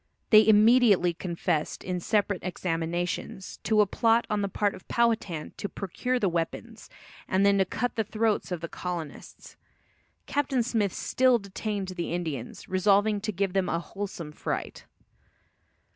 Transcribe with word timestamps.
They 0.31 0.47
immediately 0.47 1.13
confessed, 1.13 1.83
in 1.83 1.99
separate 1.99 2.41
examinations, 2.43 3.59
to 3.61 3.81
a 3.81 3.85
plot 3.85 4.25
on 4.31 4.41
the 4.41 4.47
part 4.49 4.73
of 4.73 4.87
Powhatan 4.87 5.53
to 5.57 5.69
procure 5.69 6.17
the 6.17 6.27
weapons, 6.27 6.89
and 7.27 7.45
then 7.45 7.59
to 7.59 7.65
cut 7.65 7.95
the 7.95 8.03
throats 8.03 8.51
of 8.51 8.61
the 8.61 8.67
colonists. 8.67 9.57
Captain 10.25 10.63
Smith 10.63 10.91
still 10.91 11.37
detained 11.37 11.89
the 11.89 12.13
Indians, 12.13 12.67
resolving 12.67 13.21
to 13.21 13.31
give 13.31 13.53
them 13.53 13.69
a 13.69 13.77
wholesome 13.79 14.31
fright. 14.31 14.85